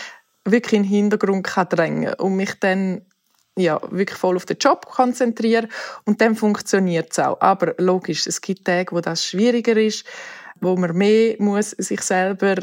wirklich 0.44 0.74
in 0.74 0.82
den 0.82 0.88
Hintergrund 0.88 1.46
kann 1.46 1.68
drängen 1.68 2.14
und 2.14 2.36
mich 2.36 2.54
dann 2.60 3.02
ja, 3.56 3.80
wirklich 3.90 4.18
voll 4.18 4.36
auf 4.36 4.46
den 4.46 4.58
Job 4.58 4.86
konzentrieren 4.86 5.68
und 6.04 6.20
dann 6.20 6.34
funktioniert 6.34 7.12
es 7.12 7.20
auch. 7.20 7.40
Aber 7.40 7.74
logisch, 7.78 8.26
es 8.26 8.40
gibt 8.40 8.64
Tage, 8.64 8.94
wo 8.94 9.00
das 9.00 9.24
schwieriger 9.24 9.76
ist, 9.76 10.04
wo 10.60 10.76
man 10.76 10.96
mehr 10.96 11.36
muss 11.38 11.70
sich 11.70 12.00
selber 12.00 12.56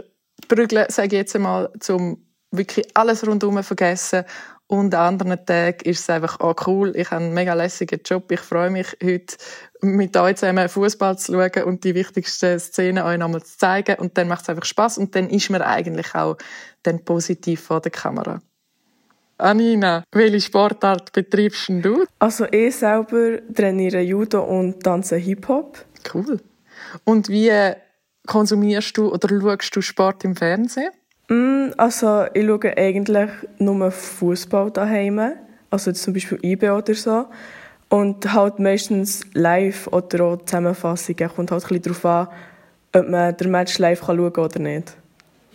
prügeln, 0.50 0.85
sage 0.89 1.07
ich 1.07 1.13
jetzt 1.13 1.35
einmal, 1.35 1.71
zum 1.79 2.25
wirklich 2.51 2.85
alles 2.94 3.25
rundherum 3.25 3.63
vergessen 3.63 4.25
und 4.71 4.95
an 4.95 5.15
anderen 5.15 5.45
Tagen 5.45 5.81
ist 5.83 6.00
es 6.00 6.09
einfach 6.09 6.38
oh 6.39 6.56
cool, 6.65 6.95
ich 6.95 7.12
habe 7.12 7.25
einen 7.25 7.33
mega 7.33 7.53
lässigen 7.53 8.00
Job. 8.06 8.31
Ich 8.31 8.39
freue 8.39 8.69
mich 8.69 8.88
heute 9.03 9.35
mit 9.81 10.15
euch 10.15 10.38
zusammen 10.38 10.69
Fußball 10.69 11.18
zu 11.18 11.33
schauen 11.33 11.63
und 11.65 11.83
die 11.83 11.94
wichtigsten 11.94 12.57
Szenen 12.57 13.03
euch 13.03 13.18
nochmal 13.18 13.44
zu 13.44 13.57
zeigen. 13.57 13.97
Und 14.00 14.18
dann 14.18 14.29
macht 14.29 14.44
es 14.44 14.50
einfach 14.50 14.63
Spaß 14.63 14.97
und 15.00 15.13
dann 15.13 15.29
ist 15.29 15.50
man 15.50 15.62
eigentlich 15.62 16.15
auch 16.15 16.38
dann 16.83 17.03
positiv 17.03 17.59
vor 17.59 17.81
der 17.81 17.91
Kamera. 17.91 18.41
Anina, 19.38 20.06
welche 20.13 20.39
Sportart 20.39 21.12
betreibst 21.12 21.68
du? 21.68 22.06
Also 22.19 22.45
ich 22.50 22.73
selber 22.73 23.39
trainiere 23.53 24.00
Judo 24.00 24.41
und 24.41 24.81
tanze 24.81 25.18
Hip-Hop. 25.18 25.83
Cool. 26.13 26.39
Und 27.03 27.27
wie 27.27 27.73
konsumierst 28.25 28.97
du 28.97 29.12
oder 29.12 29.27
schaust 29.27 29.75
du 29.75 29.81
Sport 29.81 30.23
im 30.23 30.38
Fernsehen? 30.38 30.92
Mm, 31.31 31.71
also 31.78 32.26
ich 32.33 32.45
schaue 32.45 32.78
eigentlich 32.78 33.30
nur 33.57 33.90
Fußball 33.90 34.69
daheim, 34.69 35.31
also 35.69 35.94
zum 35.94 36.14
Beispiel 36.14 36.38
IB 36.44 36.69
oder 36.69 36.94
so. 36.94 37.26
Und 37.88 38.33
halt 38.33 38.59
meistens 38.59 39.21
live 39.33 39.88
oder 39.88 40.26
auch 40.26 40.45
Zusammenfassungen. 40.45 41.30
Kommt 41.33 41.52
halt 41.52 41.71
ein 41.71 41.81
darauf 41.81 42.06
an, 42.06 42.28
ob 42.94 43.09
man 43.09 43.38
den 43.38 43.50
Match 43.50 43.80
live 43.80 44.02
schauen 44.06 44.33
kann 44.33 44.44
oder 44.44 44.59
nicht. 44.59 44.94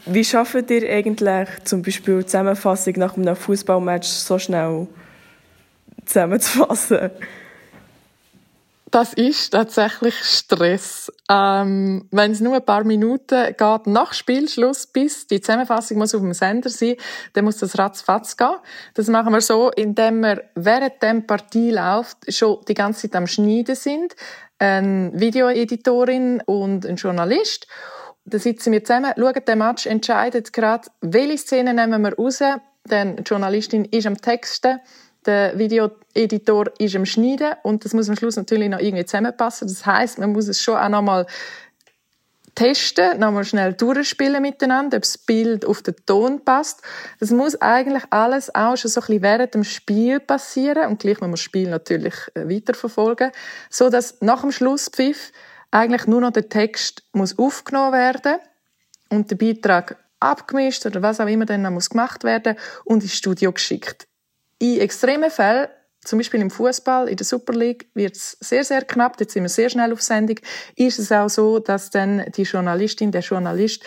Wie 0.06 0.24
schafft 0.24 0.70
ihr 0.70 0.90
eigentlich 0.90 1.48
zum 1.64 1.82
Beispiel 1.82 2.20
die 2.20 2.26
Zusammenfassung 2.26 2.94
nach 2.96 3.16
einem 3.18 3.36
Fußballmatch 3.36 4.08
so 4.08 4.38
schnell 4.38 4.86
zusammenzufassen? 6.06 7.10
Das 8.96 9.12
ist 9.12 9.50
tatsächlich 9.50 10.14
Stress. 10.14 11.12
Ähm, 11.28 12.08
wenn 12.12 12.30
es 12.30 12.40
nur 12.40 12.54
ein 12.54 12.64
paar 12.64 12.82
Minuten 12.82 13.54
geht 13.54 13.86
nach 13.86 14.14
Spielschluss, 14.14 14.86
bis 14.86 15.26
die 15.26 15.42
Zusammenfassung 15.42 15.98
muss 15.98 16.14
auf 16.14 16.22
dem 16.22 16.32
Sender 16.32 16.70
sein, 16.70 16.96
dann 17.34 17.44
muss 17.44 17.58
das 17.58 17.78
ratzfatz 17.78 18.38
gehen. 18.38 18.56
Das 18.94 19.08
machen 19.08 19.34
wir 19.34 19.42
so, 19.42 19.70
indem 19.70 20.20
wir 20.20 20.44
während 20.54 21.02
der 21.02 21.20
Partie 21.20 21.72
läuft 21.72 22.32
schon 22.32 22.60
die 22.68 22.72
ganze 22.72 23.02
Zeit 23.02 23.16
am 23.16 23.26
Schneiden 23.26 23.74
sind, 23.74 24.16
eine 24.58 25.10
Videoeditorin 25.12 26.40
und 26.46 26.86
ein 26.86 26.96
Journalist. 26.96 27.66
Da 28.24 28.38
sitzen 28.38 28.72
wir 28.72 28.82
zusammen, 28.82 29.12
schauen 29.18 29.44
den 29.46 29.58
Match, 29.58 29.84
entscheiden 29.84 30.42
gerade, 30.50 30.88
welche 31.02 31.36
Szene 31.36 31.74
nehmen 31.74 32.00
wir 32.00 32.16
raus. 32.16 32.38
Denn 32.90 33.16
die 33.16 33.24
Journalistin 33.24 33.84
ist 33.84 34.06
am 34.06 34.16
Texten 34.16 34.80
der 35.26 35.58
Videoeditor 35.58 36.66
ist 36.78 36.96
am 36.96 37.06
Schneiden 37.06 37.54
und 37.62 37.84
das 37.84 37.92
muss 37.94 38.08
am 38.08 38.16
Schluss 38.16 38.36
natürlich 38.36 38.68
noch 38.68 38.80
irgendwie 38.80 39.04
zusammenpassen. 39.04 39.68
Das 39.68 39.84
heißt, 39.84 40.18
man 40.18 40.32
muss 40.32 40.48
es 40.48 40.62
schon 40.62 40.76
auch 40.76 40.88
nochmal 40.88 41.26
testen, 42.56 43.20
nochmal 43.20 43.44
schnell 43.44 43.74
durchspielen 43.74 44.42
miteinander, 44.42 44.96
ob 44.96 45.02
das 45.02 45.18
Bild 45.18 45.64
auf 45.64 45.82
den 45.82 45.94
Ton 46.06 46.44
passt. 46.44 46.82
Das 47.20 47.30
muss 47.30 47.60
eigentlich 47.60 48.02
alles 48.10 48.52
auch 48.54 48.76
schon 48.76 48.90
so 48.90 49.00
ein 49.00 49.06
bisschen 49.06 49.22
während 49.22 49.54
dem 49.54 49.64
Spiel 49.64 50.18
passieren 50.18 50.88
und 50.88 50.98
gleich 50.98 51.16
muss 51.16 51.20
man 51.20 51.30
das 51.32 51.40
Spiel 51.40 51.68
natürlich 51.68 52.14
äh, 52.34 52.48
weiterverfolgen, 52.48 53.30
so 53.70 53.90
dass 53.90 54.20
nach 54.20 54.40
dem 54.40 54.50
Schlusspfiff 54.50 55.32
eigentlich 55.70 56.06
nur 56.06 56.20
noch 56.20 56.32
der 56.32 56.48
Text 56.48 57.02
muss 57.12 57.38
aufgenommen 57.38 57.92
werden 57.92 58.38
und 59.10 59.30
der 59.30 59.36
Beitrag 59.36 59.96
abgemischt 60.18 60.86
oder 60.86 61.02
was 61.02 61.20
auch 61.20 61.26
immer 61.26 61.44
dann 61.44 61.62
noch 61.62 61.70
muss 61.70 61.90
gemacht 61.90 62.24
werden 62.24 62.56
und 62.84 63.02
ins 63.02 63.14
Studio 63.14 63.52
geschickt. 63.52 64.08
In 64.58 64.80
extremen 64.80 65.30
Fällen, 65.30 65.68
zum 66.04 66.18
Beispiel 66.18 66.40
im 66.40 66.50
Fußball, 66.50 67.08
in 67.08 67.16
der 67.16 67.26
Super 67.26 67.52
League, 67.52 67.88
wird 67.94 68.16
es 68.16 68.36
sehr, 68.40 68.64
sehr 68.64 68.84
knapp. 68.84 69.20
Jetzt 69.20 69.32
sind 69.32 69.42
wir 69.42 69.48
sehr 69.48 69.70
schnell 69.70 69.92
auf 69.92 70.02
Sendung. 70.02 70.38
Ist 70.76 70.98
es 70.98 71.10
auch 71.12 71.28
so, 71.28 71.58
dass 71.58 71.90
dann 71.90 72.24
die 72.36 72.44
Journalistin, 72.44 73.10
der 73.10 73.22
Journalist 73.22 73.82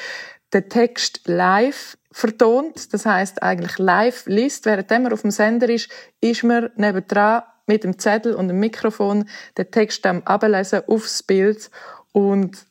den 0.54 0.70
Text 0.70 1.22
live 1.26 1.98
vertont. 2.12 2.94
Das 2.94 3.06
heißt 3.06 3.42
eigentlich 3.44 3.78
live 3.78 4.26
liest. 4.26 4.66
Während 4.66 4.90
man 4.90 5.14
auf 5.14 5.22
dem 5.22 5.32
Sender 5.32 5.70
ist, 5.70 5.90
ist 6.22 6.44
man 6.44 6.70
nebendran 6.76 7.44
mit 7.68 7.84
dem 7.84 8.00
Zettel 8.00 8.34
und 8.34 8.48
dem 8.48 8.60
Mikrofon 8.60 9.30
den 9.58 9.72
Text 9.72 10.06
am 10.06 10.24
ablesen 10.24 10.82
aufs 10.88 11.24
Bild. 11.24 11.70
Und 12.12 12.66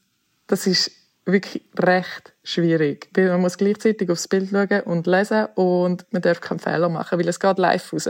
das 0.49 0.67
ist 0.67 0.91
wirklich 1.25 1.65
recht 1.79 2.35
schwierig. 2.49 3.09
Weil 3.15 3.29
man 3.29 3.41
muss 3.41 3.59
gleichzeitig 3.59 4.11
aufs 4.11 4.29
Bild 4.29 4.51
schauen 4.51 4.81
und 4.83 5.07
lesen 5.07 5.47
und 5.55 6.07
man 6.11 6.23
darf 6.23 6.41
keinen 6.41 6.59
Fehler 6.59 6.89
machen, 6.89 7.19
weil 7.19 7.29
es 7.29 7.39
geht 7.39 7.59
live 7.59 7.93
raus. 7.93 8.09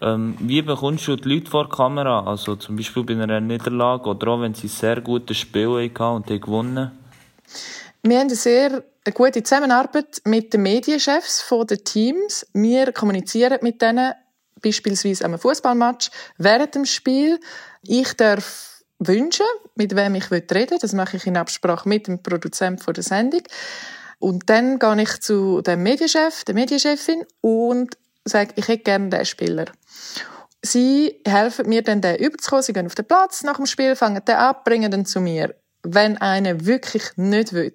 Ähm, 0.00 0.34
wie 0.40 0.62
bekommst 0.62 1.06
du 1.06 1.16
die 1.16 1.28
Leute 1.28 1.50
vor 1.50 1.68
der 1.68 1.76
Kamera? 1.76 2.24
Also 2.26 2.56
zum 2.56 2.76
Beispiel 2.76 3.04
bei 3.04 3.14
einer 3.14 3.40
Niederlage 3.40 4.08
oder 4.08 4.28
auch 4.28 4.40
wenn 4.40 4.54
sie 4.54 4.68
sehr 4.68 5.00
gutes 5.00 5.36
Spiel 5.36 5.90
hatten 5.94 6.16
und 6.16 6.28
die 6.28 6.40
gewonnen 6.40 6.90
Wir 8.02 8.18
haben 8.18 8.26
eine 8.26 8.34
sehr 8.34 8.82
gute 9.14 9.42
Zusammenarbeit 9.42 10.20
mit 10.24 10.52
den 10.52 10.62
Medienchefs 10.62 11.48
der 11.68 11.84
Teams. 11.84 12.46
Wir 12.52 12.92
kommunizieren 12.92 13.58
mit 13.62 13.80
denen 13.80 14.12
beispielsweise 14.60 15.24
einem 15.24 15.38
Fußballmatch 15.38 16.10
während 16.38 16.74
dem 16.74 16.84
Spiel. 16.84 17.38
Ich 17.82 18.14
darf 18.14 18.71
wünschen, 19.06 19.46
mit 19.74 19.94
wem 19.96 20.14
ich 20.14 20.30
reden 20.30 20.70
will. 20.70 20.78
Das 20.80 20.92
mache 20.92 21.16
ich 21.16 21.26
in 21.26 21.36
Absprache 21.36 21.88
mit 21.88 22.06
dem 22.06 22.22
Produzenten 22.22 22.92
der 22.92 23.02
Sendung. 23.02 23.42
Und 24.18 24.48
dann 24.48 24.78
gehe 24.78 25.02
ich 25.02 25.20
zu 25.20 25.62
dem 25.62 25.82
Medienchef, 25.82 26.44
der 26.44 26.54
Medienchefin 26.54 27.24
und 27.40 27.96
sage, 28.24 28.52
ich 28.56 28.68
hätte 28.68 28.84
gerne 28.84 29.10
diesen 29.10 29.24
Spieler. 29.26 29.64
Sie 30.64 31.20
helfen 31.26 31.68
mir 31.68 31.82
dann, 31.82 32.00
den 32.00 32.16
überzukommen. 32.16 32.62
Sie 32.62 32.72
gehen 32.72 32.86
auf 32.86 32.94
den 32.94 33.06
Platz 33.06 33.42
nach 33.42 33.56
dem 33.56 33.66
Spiel, 33.66 33.96
fangen 33.96 34.24
den 34.24 34.36
ab, 34.36 34.64
bringen 34.64 34.90
den 34.90 35.04
zu 35.04 35.20
mir. 35.20 35.56
Wenn 35.82 36.18
einer 36.18 36.64
wirklich 36.64 37.02
nicht 37.16 37.52
will, 37.52 37.74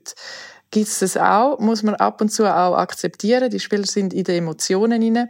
gibt 0.72 0.88
es 0.88 1.00
das 1.00 1.18
auch, 1.18 1.60
muss 1.60 1.84
man 1.84 1.96
ab 1.96 2.22
und 2.22 2.30
zu 2.30 2.46
auch 2.46 2.78
akzeptieren. 2.78 3.50
Die 3.50 3.60
Spieler 3.60 3.86
sind 3.86 4.14
in 4.14 4.24
den 4.24 4.38
Emotionen 4.38 5.02
hinein. 5.02 5.30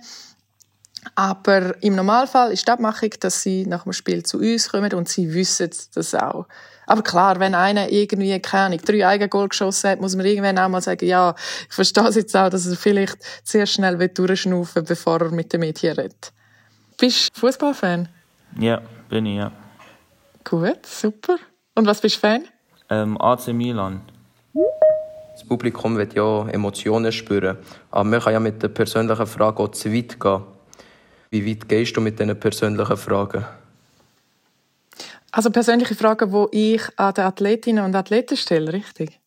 Aber 1.16 1.82
im 1.84 1.96
Normalfall 1.96 2.52
ist 2.52 2.68
die 2.68 2.72
Abmachung, 2.72 3.12
dass 3.20 3.42
sie 3.42 3.66
nach 3.66 3.84
dem 3.84 3.94
Spiel 3.94 4.24
zu 4.24 4.40
uns 4.40 4.70
kommen 4.70 4.94
und 4.94 5.08
sie 5.08 5.34
wissen 5.34 5.70
das 5.94 6.16
auch. 6.16 6.46
Aber 6.86 7.02
klar, 7.02 7.40
wenn 7.40 7.54
einer 7.54 7.90
irgendwie, 7.92 8.40
keine 8.40 8.64
Ahnung, 8.64 8.80
drei 8.84 9.06
Eigengol 9.06 9.50
geschossen 9.50 9.90
hat, 9.92 10.02
muss 10.02 10.16
man 10.16 10.26
irgendwann 10.26 10.58
auch 10.58 10.70
mal 10.70 10.82
sagen, 10.82 11.06
ja, 11.06 11.36
ich 11.68 11.76
verstehe 11.76 12.08
es 12.08 12.16
jetzt 12.16 12.36
auch, 12.36 12.50
dass 12.50 12.66
er 12.66 12.78
vielleicht 12.78 13.18
sehr 13.44 13.66
schnell 13.66 13.98
durchschnaufen 14.08 14.76
will, 14.76 14.84
bevor 14.84 15.22
er 15.22 15.32
mit 15.32 15.52
den 15.52 15.60
Medien 15.60 15.96
redet. 15.96 16.32
Bist 16.98 17.30
du 17.36 17.42
Fußballfan? 17.42 18.08
Ja, 18.58 18.82
bin 19.10 19.26
ich, 19.26 19.38
ja. 19.38 19.52
Gut, 20.44 20.86
super. 20.86 21.36
Und 21.76 21.86
was 21.86 22.00
bist 22.00 22.16
du 22.16 22.20
Fan? 22.22 22.46
Ähm, 22.90 23.20
AC 23.20 23.48
Milan. 23.50 24.02
Das 25.34 25.44
Publikum 25.44 25.98
wird 25.98 26.16
ja 26.16 26.48
Emotionen 26.48 27.12
spüren, 27.12 27.58
aber 27.92 28.04
man 28.06 28.20
kann 28.22 28.34
ja 28.34 28.40
mit 28.40 28.64
der 28.64 28.70
persönlichen 28.70 29.28
Frage 29.28 29.62
auch 29.62 29.68
zu 29.72 29.94
weit 29.94 30.20
gehen. 30.20 30.42
Wie 31.46 31.52
weit 31.52 31.70
gehst 31.70 31.96
du 31.96 32.02
mit 32.02 32.20
diesen 32.20 32.40
persönlichen 32.40 32.98
Fragen? 32.98 33.46
Also 35.32 35.52
persönliche 35.52 35.94
Fragen, 35.94 36.32
die 36.32 36.76
ich 36.76 36.82
an 36.96 37.14
die 37.14 37.22
Athletinnen 37.22 37.86
und 37.86 37.96
Athleten 37.96 38.38
stelle, 38.38 38.74
richtig? 38.74 39.20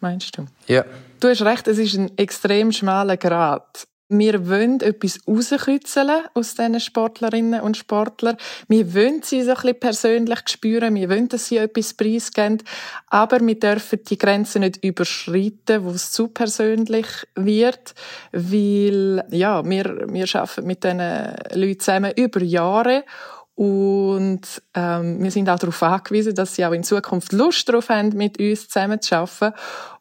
Meinst 0.00 0.38
du? 0.38 0.46
Ja. 0.66 0.84
Du 1.18 1.28
hast 1.28 1.42
recht, 1.42 1.66
es 1.66 1.78
ist 1.78 1.94
ein 1.94 2.16
extrem 2.16 2.70
schmaler 2.70 3.16
Grad. 3.16 3.88
Wir 4.08 4.48
wollen 4.48 4.80
etwas 4.82 5.18
rauskitzeln 5.26 6.26
aus 6.32 6.54
diesen 6.54 6.78
Sportlerinnen 6.78 7.60
und 7.60 7.76
Sportlern. 7.76 8.36
Wir 8.68 8.94
wollen 8.94 9.22
sie 9.22 9.42
so 9.42 9.50
ein 9.50 9.56
bisschen 9.56 9.80
persönlich 9.80 10.38
spüren. 10.46 10.94
Wir 10.94 11.10
wollen, 11.10 11.28
dass 11.28 11.46
sie 11.46 11.56
etwas 11.56 11.92
preisgeben. 11.92 12.62
Aber 13.08 13.40
wir 13.40 13.58
dürfen 13.58 13.98
die 14.08 14.16
Grenzen 14.16 14.60
nicht 14.60 14.84
überschreiten, 14.84 15.84
wo 15.84 15.90
es 15.90 16.12
zu 16.12 16.28
persönlich 16.28 17.06
wird. 17.34 17.94
Weil, 18.30 19.24
ja, 19.30 19.68
wir, 19.68 20.06
wir 20.08 20.34
arbeiten 20.36 20.66
mit 20.66 20.84
diesen 20.84 21.00
Leuten 21.54 21.80
zusammen 21.80 22.12
über 22.14 22.42
Jahre. 22.42 23.04
Und 23.56 24.62
ähm, 24.74 25.22
wir 25.22 25.30
sind 25.30 25.48
auch 25.48 25.58
darauf 25.58 25.82
angewiesen, 25.82 26.34
dass 26.34 26.54
sie 26.54 26.66
auch 26.66 26.72
in 26.72 26.84
Zukunft 26.84 27.32
Lust 27.32 27.66
darauf 27.66 27.88
haben, 27.88 28.10
mit 28.10 28.38
uns 28.38 28.68
zusammen 28.68 29.00
zu 29.00 29.16
arbeiten. 29.16 29.54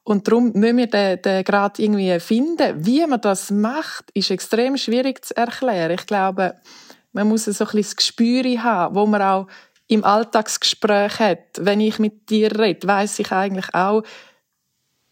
Und 0.03 0.27
darum 0.27 0.51
müssen 0.53 0.77
wir 0.77 0.88
den, 0.88 1.21
den 1.21 1.43
Grad 1.45 1.79
irgendwie 1.79 2.19
finden. 2.19 2.85
Wie 2.85 3.07
man 3.07 3.21
das 3.21 3.51
macht, 3.51 4.12
ist 4.13 4.29
extrem 4.29 4.75
schwierig 4.75 5.24
zu 5.24 5.38
erklären. 5.38 5.91
Ich 5.91 6.05
glaube, 6.05 6.55
man 7.13 7.29
muss 7.29 7.45
so 7.45 7.51
ein 7.51 7.57
bisschen 7.57 7.81
das 7.81 7.95
Gespür 7.95 8.43
haben, 8.62 8.93
wo 8.93 9.05
man 9.05 9.21
auch 9.21 9.47
im 9.88 10.03
Alltagsgespräch 10.03 11.19
hat. 11.19 11.39
Wenn 11.57 11.79
ich 11.79 11.97
mit 11.97 12.29
dir 12.29 12.59
rede, 12.59 12.85
weiß 12.85 13.19
ich 13.19 13.31
eigentlich 13.31 13.74
auch, 13.74 14.03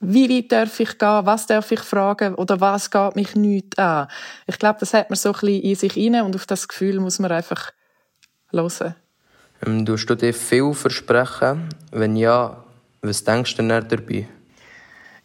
wie 0.02 0.30
weit 0.30 0.52
darf 0.52 0.82
ich 0.82 0.98
gehen, 0.98 1.26
was 1.26 1.48
darf 1.48 1.72
ich 1.72 1.80
fragen 1.80 2.36
oder 2.36 2.60
was 2.60 2.92
geht 2.92 3.16
mich 3.16 3.36
nicht 3.36 3.80
an. 3.80 4.10
Ich 4.48 4.60
glaube, 4.60 4.80
das 4.82 4.94
hat 4.94 5.10
man 5.10 5.16
so 5.16 5.30
ein 5.30 5.40
bisschen 5.40 5.62
in 5.62 5.76
sich 5.76 5.96
inne 5.96 6.26
und 6.26 6.36
auf 6.36 6.46
das 6.46 6.68
Gefühl 6.68 7.00
muss 7.00 7.20
man 7.20 7.32
einfach 7.32 7.72
hören. 8.54 8.96
Ähm, 9.66 9.86
du 9.86 9.98
dir 10.16 10.34
viel 10.34 10.74
versprechen? 10.74 11.70
Wenn 11.92 12.16
ja, 12.16 12.64
was 13.02 13.24
denkst 13.24 13.56
du 13.56 13.64
denn 13.64 13.88
dabei? 13.88 14.28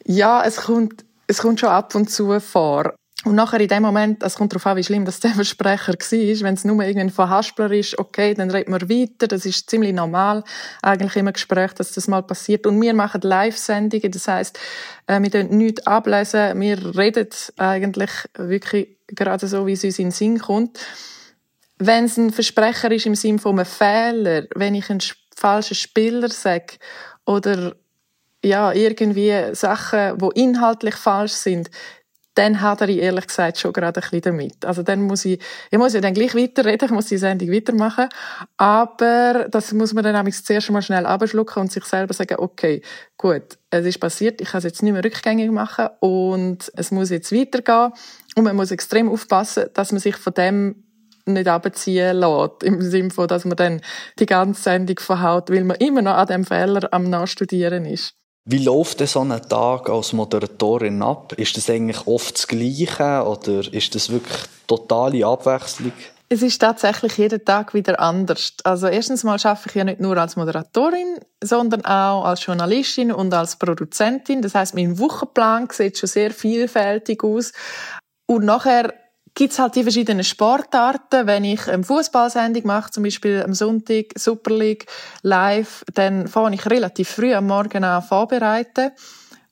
Ja, 0.04 0.42
es 0.44 0.56
kommt, 0.56 1.04
es 1.26 1.38
kommt 1.38 1.60
schon 1.60 1.68
ab 1.68 1.94
und 1.94 2.10
zu 2.10 2.40
vor. 2.40 2.94
Und 3.24 3.34
nachher 3.34 3.60
in 3.60 3.68
dem 3.68 3.82
Moment, 3.82 4.22
es 4.22 4.36
kommt 4.36 4.52
darauf 4.52 4.66
an, 4.66 4.76
wie 4.76 4.84
schlimm 4.84 5.04
das 5.04 5.18
der 5.18 5.32
Versprecher 5.32 5.92
war. 5.92 6.44
Wenn 6.44 6.54
es 6.54 6.64
nur 6.64 6.82
irgendwie 6.84 7.10
von 7.10 7.28
Haspler 7.28 7.70
ist, 7.72 7.98
okay, 7.98 8.32
dann 8.34 8.50
reden 8.50 8.72
wir 8.72 8.88
weiter. 8.88 9.26
Das 9.26 9.44
ist 9.44 9.68
ziemlich 9.68 9.92
normal, 9.92 10.44
eigentlich 10.82 11.16
im 11.16 11.32
Gespräch, 11.32 11.72
dass 11.72 11.92
das 11.92 12.06
mal 12.06 12.22
passiert. 12.22 12.66
Und 12.66 12.80
wir 12.80 12.94
machen 12.94 13.20
Live-Sendungen, 13.22 14.12
das 14.12 14.28
heisst, 14.28 14.58
äh, 15.08 15.20
wir 15.20 15.30
dürfen 15.30 15.58
nichts 15.58 15.84
ablesen. 15.86 16.60
Wir 16.60 16.96
reden 16.96 17.28
eigentlich 17.56 18.10
wirklich 18.34 18.96
gerade 19.08 19.48
so, 19.48 19.66
wie 19.66 19.72
es 19.72 19.82
uns 19.82 19.98
in 19.98 20.06
den 20.06 20.12
Sinn 20.12 20.38
kommt. 20.38 20.78
Wenn 21.78 22.04
es 22.04 22.16
ein 22.16 22.30
Versprecher 22.30 22.90
ist 22.90 23.06
im 23.06 23.14
Sinne 23.14 23.38
von 23.38 23.58
einem 23.58 23.66
Fehler, 23.66 24.44
wenn 24.54 24.74
ich 24.74 24.90
einen 24.90 25.00
falschen 25.36 25.74
Spieler 25.74 26.28
sage 26.28 26.74
oder 27.24 27.74
ja, 28.44 28.72
irgendwie 28.72 29.54
Sachen, 29.54 30.18
die 30.18 30.40
inhaltlich 30.40 30.94
falsch 30.94 31.32
sind, 31.32 31.70
dann 32.38 32.60
hat 32.60 32.80
er 32.80 32.88
ehrlich 32.88 33.26
gesagt 33.26 33.58
schon 33.58 33.72
gerade 33.72 34.00
ein 34.00 34.10
bisschen 34.10 34.22
damit. 34.22 34.64
Also 34.64 34.84
dann 34.84 35.02
muss 35.02 35.24
ich, 35.24 35.40
ich 35.72 35.78
muss 35.78 35.92
ja 35.94 36.00
dann 36.00 36.14
gleich 36.14 36.36
weiterreden, 36.36 36.86
ich 36.86 36.92
muss 36.92 37.06
die 37.06 37.18
Sendung 37.18 37.50
weitermachen, 37.50 38.08
aber 38.56 39.48
das 39.50 39.72
muss 39.72 39.92
man 39.92 40.04
dann 40.04 40.14
nämlich 40.14 40.44
zuerst 40.44 40.70
mal 40.70 40.80
schnell 40.80 41.04
abschlucken 41.04 41.62
und 41.62 41.72
sich 41.72 41.84
selber 41.84 42.14
sagen, 42.14 42.36
okay, 42.38 42.80
gut, 43.16 43.58
es 43.70 43.84
ist 43.84 43.98
passiert, 43.98 44.40
ich 44.40 44.50
kann 44.50 44.58
es 44.58 44.64
jetzt 44.64 44.84
nicht 44.84 44.92
mehr 44.92 45.04
rückgängig 45.04 45.50
machen 45.50 45.88
und 45.98 46.70
es 46.76 46.92
muss 46.92 47.10
jetzt 47.10 47.32
weitergehen 47.32 47.92
und 48.36 48.44
man 48.44 48.54
muss 48.54 48.70
extrem 48.70 49.08
aufpassen, 49.08 49.70
dass 49.74 49.90
man 49.90 50.00
sich 50.00 50.16
von 50.16 50.34
dem 50.34 50.84
nicht 51.32 51.48
abziehen 51.48 52.16
lässt. 52.16 52.62
Im 52.62 52.80
Sinne 52.82 53.10
von, 53.10 53.28
dass 53.28 53.44
man 53.44 53.56
dann 53.56 53.80
die 54.18 54.26
ganze 54.26 54.62
Sendung 54.62 54.98
verhaut, 54.98 55.50
weil 55.50 55.64
man 55.64 55.76
immer 55.76 56.02
noch 56.02 56.14
an 56.14 56.26
dem 56.26 56.44
Fehler 56.44 56.88
am 56.92 57.04
Nachstudieren 57.04 57.84
ist. 57.84 58.14
Wie 58.50 58.64
läuft 58.64 59.00
denn 59.00 59.06
so 59.06 59.20
ein 59.20 59.42
Tag 59.48 59.90
als 59.90 60.14
Moderatorin 60.14 61.02
ab? 61.02 61.34
Ist 61.34 61.58
das 61.58 61.68
eigentlich 61.68 62.06
oft 62.06 62.34
das 62.34 62.48
Gleiche 62.48 63.22
oder 63.26 63.72
ist 63.74 63.94
das 63.94 64.08
wirklich 64.08 64.38
totale 64.66 65.26
Abwechslung? 65.26 65.92
Es 66.30 66.42
ist 66.42 66.58
tatsächlich 66.58 67.16
jeden 67.16 67.44
Tag 67.44 67.72
wieder 67.72 68.00
anders. 68.00 68.54
Also 68.64 68.86
erstens 68.86 69.24
mal 69.24 69.38
arbeite 69.42 69.68
ich 69.68 69.74
ja 69.74 69.84
nicht 69.84 70.00
nur 70.00 70.16
als 70.16 70.36
Moderatorin, 70.36 71.18
sondern 71.42 71.84
auch 71.84 72.24
als 72.24 72.44
Journalistin 72.44 73.12
und 73.12 73.32
als 73.32 73.56
Produzentin. 73.56 74.42
Das 74.42 74.54
heißt, 74.54 74.74
mein 74.74 74.98
Wochenplan 74.98 75.68
sieht 75.70 75.98
schon 75.98 76.08
sehr 76.08 76.30
vielfältig 76.30 77.24
aus. 77.24 77.52
Und 78.26 78.44
nachher 78.44 78.94
gibt 79.38 79.52
es 79.52 79.60
halt 79.60 79.76
die 79.76 79.84
verschiedenen 79.84 80.24
Sportarten. 80.24 81.28
Wenn 81.28 81.44
ich 81.44 81.68
eine 81.68 81.84
Fußballsendung 81.84 82.66
mache, 82.66 82.90
zum 82.90 83.04
Beispiel 83.04 83.40
am 83.44 83.54
Sonntag 83.54 84.06
Super 84.16 84.52
League 84.52 84.86
live, 85.22 85.84
dann 85.94 86.26
fange 86.26 86.56
ich 86.56 86.66
relativ 86.66 87.10
früh 87.10 87.32
am 87.32 87.46
Morgen 87.46 87.84
an 87.84 88.02
vorbereiten 88.02 88.90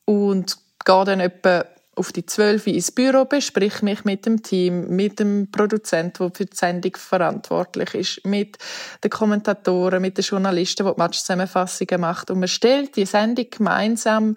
und 0.04 0.58
gehe 0.84 1.04
dann 1.04 1.20
etwa 1.20 1.64
auf 1.94 2.10
die 2.10 2.26
12 2.26 2.66
ins 2.66 2.90
Büro, 2.90 3.26
besprich 3.26 3.80
mich 3.82 4.04
mit 4.04 4.26
dem 4.26 4.42
Team, 4.42 4.88
mit 4.88 5.20
dem 5.20 5.52
Produzent, 5.52 6.18
der 6.18 6.32
für 6.34 6.46
die 6.46 6.56
Sendung 6.56 6.96
verantwortlich 6.96 7.94
ist, 7.94 8.26
mit 8.26 8.58
den 9.04 9.10
Kommentatoren, 9.12 10.02
mit 10.02 10.18
den 10.18 10.24
Journalisten, 10.24 10.84
die 10.84 10.92
die 10.92 10.98
Matchzusammenfassungen 10.98 12.00
macht. 12.00 12.32
Und 12.32 12.40
man 12.40 12.48
stellt 12.48 12.96
die 12.96 13.06
Sendung 13.06 13.46
gemeinsam 13.50 14.36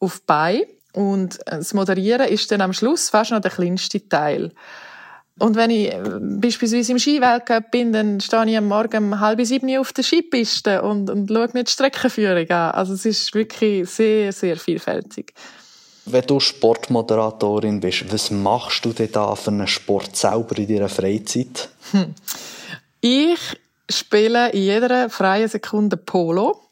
auf 0.00 0.22
bei. 0.26 0.66
Und 0.92 1.38
das 1.46 1.72
Moderieren 1.72 2.26
ist 2.26 2.50
dann 2.50 2.62
am 2.62 2.72
Schluss 2.72 3.10
fast 3.10 3.30
noch 3.30 3.40
der 3.40 3.52
kleinste 3.52 4.08
Teil. 4.08 4.52
Und 5.38 5.56
wenn 5.56 5.70
ich 5.70 5.92
äh, 5.92 6.02
beispielsweise 6.20 6.92
im 6.92 6.98
Skiweltcup 6.98 7.70
bin, 7.70 7.92
dann 7.92 8.20
stehe 8.20 8.46
ich 8.46 8.56
am 8.56 8.66
Morgen 8.66 9.12
um 9.12 9.20
halb 9.20 9.44
sieben 9.44 9.76
auf 9.78 9.92
der 9.92 10.04
Skipiste 10.04 10.82
und, 10.82 11.10
und 11.10 11.28
schaue 11.30 11.48
mir 11.52 11.64
die 11.64 11.70
Streckenführung 11.70 12.50
an. 12.50 12.72
Also 12.72 12.94
es 12.94 13.04
ist 13.04 13.34
wirklich 13.34 13.88
sehr, 13.88 14.32
sehr 14.32 14.56
vielfältig. 14.56 15.32
Wenn 16.06 16.26
du 16.26 16.40
Sportmoderatorin 16.40 17.80
bist, 17.80 18.10
was 18.12 18.30
machst 18.30 18.84
du 18.84 18.92
denn 18.92 19.12
da 19.12 19.34
für 19.34 19.50
einen 19.50 19.66
Sport 19.66 20.16
selber 20.16 20.56
in 20.56 20.68
deiner 20.68 20.88
Freizeit? 20.88 21.68
Hm. 21.92 22.14
Ich 23.00 23.38
spiele 23.90 24.50
in 24.50 24.62
jeder 24.62 25.10
freien 25.10 25.48
Sekunde 25.48 25.96
Polo. 25.96 26.67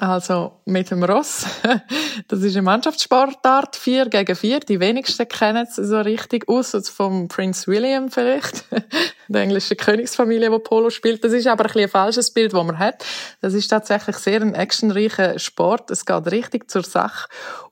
Also 0.00 0.62
mit 0.64 0.90
dem 0.90 1.04
Ross. 1.04 1.46
Das 2.28 2.42
ist 2.42 2.54
eine 2.54 2.62
Mannschaftssportart, 2.62 3.76
vier 3.76 4.08
gegen 4.08 4.34
vier. 4.36 4.60
Die 4.60 4.80
wenigsten 4.80 5.26
kennen 5.28 5.66
es 5.68 5.76
so 5.76 6.00
richtig, 6.00 6.48
außer 6.48 6.82
vom 6.82 7.28
Prince 7.28 7.66
William 7.66 8.10
vielleicht, 8.10 8.64
der 9.28 9.42
englischen 9.42 9.76
Königsfamilie, 9.76 10.50
die 10.50 10.58
Polo 10.58 10.90
spielt. 10.90 11.24
Das 11.24 11.32
ist 11.32 11.46
aber 11.46 11.66
ein, 11.66 11.82
ein 11.82 11.88
falsches 11.88 12.32
Bild, 12.32 12.52
das 12.52 12.64
man 12.64 12.78
hat. 12.78 13.04
Das 13.40 13.54
ist 13.54 13.68
tatsächlich 13.68 14.16
sehr 14.16 14.40
ein 14.40 14.54
actionreicher 14.54 15.38
Sport. 15.38 15.90
Es 15.90 16.06
geht 16.06 16.30
richtig 16.30 16.70
zur 16.70 16.82
Sache. 16.82 17.28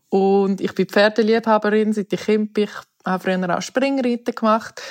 Und 0.08 0.60
ich 0.60 0.74
bin 0.74 0.86
Pferdeliebhaberin, 0.86 1.92
seit 1.92 2.12
ich 2.12 2.20
Kind 2.20 2.52
bin. 2.54 2.64
Ich 2.64 2.87
habe 3.08 3.22
früher 3.22 3.56
auch 3.56 3.62
Springreiten 3.62 4.34
gemacht, 4.34 4.82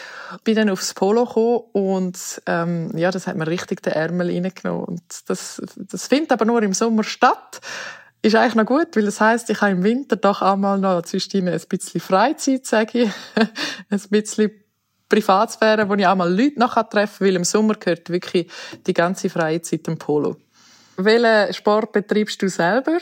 bin 0.43 0.55
dann 0.55 0.69
aufs 0.69 0.93
Polo 0.93 1.25
gekommen 1.25 1.61
und 1.73 2.41
ähm, 2.45 2.91
ja, 2.95 3.11
das 3.11 3.27
hat 3.27 3.35
mir 3.35 3.47
richtig 3.47 3.81
den 3.83 3.93
Ärmel 3.93 4.31
reingenommen. 4.31 4.83
Und 4.85 5.01
das, 5.27 5.61
das 5.75 6.07
findet 6.07 6.31
aber 6.31 6.45
nur 6.45 6.61
im 6.63 6.73
Sommer 6.73 7.03
statt. 7.03 7.61
Ist 8.21 8.35
eigentlich 8.35 8.55
noch 8.55 8.65
gut, 8.65 8.95
weil 8.95 9.05
das 9.05 9.21
heisst, 9.21 9.49
ich 9.49 9.61
habe 9.61 9.71
im 9.71 9.83
Winter 9.83 10.15
doch 10.15 10.41
einmal 10.41 10.79
noch 10.79 11.03
zwischen 11.03 11.47
ein 11.47 11.61
bisschen 11.69 12.01
Freizeit, 12.01 12.65
sage 12.65 13.03
ich, 13.03 13.09
ein 13.89 14.01
bisschen 14.09 14.51
Privatsphäre, 15.07 15.87
wo 15.87 15.93
ich 15.93 16.05
auch 16.05 16.15
Leute 16.17 16.59
noch 16.59 16.73
treffen 16.89 17.19
kann, 17.19 17.27
weil 17.27 17.35
im 17.35 17.43
Sommer 17.43 17.75
gehört 17.75 18.09
wirklich 18.09 18.49
die 18.85 18.93
ganze 18.93 19.29
freie 19.29 19.61
Zeit 19.61 19.87
dem 19.87 19.97
Polo. 19.97 20.37
Welchen 20.97 21.53
Sport 21.53 21.91
betreibst 21.91 22.41
du 22.41 22.49
selber? 22.49 22.97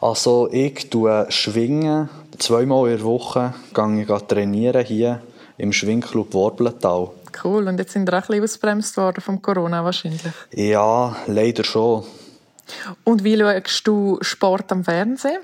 Also 0.00 0.48
ich 0.50 0.90
tue 0.90 1.26
schwingen. 1.28 2.08
Zweimal 2.40 2.90
in 2.90 2.96
der 2.96 3.04
Woche 3.04 3.54
gehe 3.72 4.02
ich 4.02 4.22
trainieren 4.26 4.84
hier 4.84 5.22
im 5.58 5.72
Schwingclub 5.72 6.32
Worblental. 6.32 7.10
Cool. 7.44 7.68
Und 7.68 7.78
jetzt 7.78 7.92
sind 7.92 8.10
wir 8.10 8.18
auch 8.18 8.28
ein 8.28 8.40
bisschen 8.40 8.44
ausbremst 8.44 8.96
worden 8.96 9.20
vom 9.20 9.40
Corona 9.40 9.84
wahrscheinlich? 9.84 10.22
Ja, 10.52 11.14
leider 11.26 11.62
schon. 11.64 12.04
Und 13.04 13.22
wie 13.22 13.38
schaust 13.38 13.86
du 13.86 14.18
Sport 14.20 14.72
am 14.72 14.84
Fernsehen? 14.84 15.40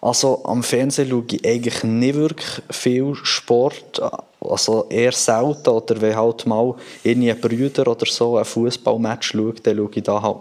Also 0.00 0.44
am 0.44 0.62
Fernsehen 0.62 1.10
schaue 1.10 1.24
ich 1.32 1.44
eigentlich 1.44 1.82
nicht 1.82 2.14
wirklich 2.14 2.62
viel 2.70 3.14
Sport. 3.16 4.00
Also 4.40 4.86
eher 4.88 5.12
selten. 5.12 5.68
Oder 5.68 6.00
wenn 6.00 6.16
halt 6.16 6.46
mal 6.46 6.74
irgendwie 7.02 7.34
Brüder 7.34 7.88
oder 7.88 8.06
so 8.06 8.38
ein 8.38 8.44
Fußballmatch 8.44 9.32
schaut, 9.32 9.66
dann 9.66 9.76
schaue 9.76 9.90
ich 9.92 10.02
da 10.04 10.22
halt 10.22 10.38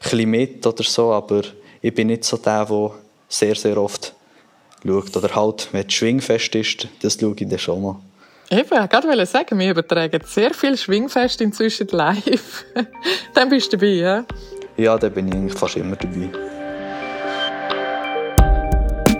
bisschen 0.00 0.30
mit 0.30 0.66
oder 0.66 0.82
so, 0.82 1.12
aber 1.12 1.42
ich 1.80 1.94
bin 1.94 2.08
nicht 2.08 2.24
so 2.24 2.36
der, 2.36 2.64
der 2.64 2.90
sehr, 3.28 3.54
sehr 3.54 3.78
oft 3.78 4.14
schaut. 4.86 5.16
Oder 5.16 5.34
halt, 5.34 5.68
wenn 5.72 5.86
es 5.86 5.92
Schwingfest 5.92 6.54
ist, 6.54 6.88
das 7.02 7.18
schaue 7.20 7.34
ich 7.36 7.48
dann 7.48 7.58
schon 7.58 7.82
mal. 7.82 7.96
Eben, 8.50 8.64
ich 8.64 8.70
wollte 8.72 9.26
sagen, 9.26 9.58
wir 9.58 9.70
übertragen 9.70 10.20
sehr 10.26 10.52
viel 10.52 10.76
Schwingfest 10.76 11.40
inzwischen 11.40 11.86
live. 11.92 12.64
dann 13.34 13.48
bist 13.48 13.72
du 13.72 13.76
dabei, 13.76 13.92
ja? 13.92 14.24
Ja, 14.76 14.98
dann 14.98 15.12
bin 15.12 15.28
ich 15.28 15.34
eigentlich 15.34 15.58
fast 15.58 15.76
immer 15.76 15.96
dabei. 15.96 16.30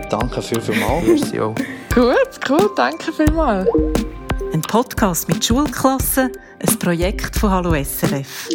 Danke 0.09 0.43
viel, 0.43 0.61
vielmals. 0.61 1.07
Merci 1.07 1.40
auch. 1.40 1.55
Gut, 1.95 2.40
cool, 2.49 2.71
danke 2.75 3.12
vielmals. 3.12 3.69
Ein 4.52 4.62
Podcast 4.62 5.29
mit 5.29 5.45
Schulklassen, 5.45 6.33
ein 6.59 6.79
Projekt 6.81 7.37
von 7.37 7.50
Hallo 7.50 7.73
SRF. 7.73 8.49